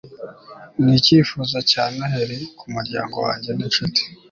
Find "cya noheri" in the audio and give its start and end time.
1.71-2.37